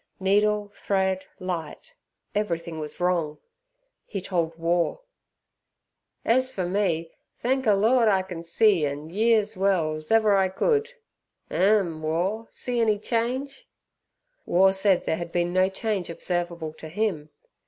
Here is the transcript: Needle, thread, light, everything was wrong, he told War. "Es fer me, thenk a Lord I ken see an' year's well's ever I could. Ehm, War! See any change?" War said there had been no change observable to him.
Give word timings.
Needle, 0.19 0.71
thread, 0.73 1.27
light, 1.39 1.93
everything 2.33 2.79
was 2.79 2.99
wrong, 2.99 3.37
he 4.07 4.19
told 4.19 4.57
War. 4.57 4.99
"Es 6.25 6.51
fer 6.51 6.65
me, 6.65 7.11
thenk 7.43 7.67
a 7.67 7.73
Lord 7.75 8.07
I 8.07 8.23
ken 8.23 8.41
see 8.41 8.83
an' 8.87 9.11
year's 9.11 9.55
well's 9.55 10.09
ever 10.09 10.35
I 10.35 10.49
could. 10.49 10.91
Ehm, 11.51 12.01
War! 12.01 12.47
See 12.49 12.81
any 12.81 12.97
change?" 12.97 13.67
War 14.47 14.73
said 14.73 15.05
there 15.05 15.17
had 15.17 15.31
been 15.31 15.53
no 15.53 15.69
change 15.69 16.09
observable 16.09 16.73
to 16.79 16.87
him. 16.89 17.29